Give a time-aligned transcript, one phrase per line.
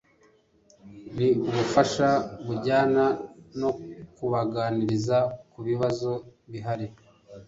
[1.17, 2.09] Ni ubufasha
[2.45, 3.05] bujyana
[3.59, 3.69] no
[4.15, 5.17] kubaganiriza
[5.51, 6.11] ku bibazo
[6.51, 6.87] bihari